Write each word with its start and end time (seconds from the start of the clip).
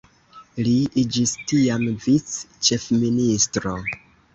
Li 0.67 0.71
iĝis 1.01 1.35
tiam 1.53 1.87
vic-ĉefministro. 2.09 3.81